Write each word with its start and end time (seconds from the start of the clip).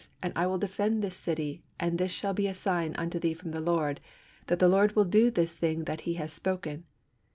and 0.23 0.33
I 0.35 0.47
will 0.47 0.57
defend 0.57 1.03
this 1.03 1.15
city, 1.15 1.61
and 1.79 1.99
this 1.99 2.09
shall 2.11 2.33
be 2.33 2.47
a 2.47 2.55
sign 2.55 2.95
unto 2.95 3.19
thee 3.19 3.35
from 3.35 3.51
the 3.51 3.59
Lord, 3.61 4.01
that 4.47 4.57
the 4.57 4.67
Lord 4.67 4.95
will 4.95 5.05
do 5.05 5.29
this 5.29 5.55
thing 5.55 5.83
that 5.83 6.01
He 6.09 6.15
hath 6.15 6.31
spoken. 6.31 6.85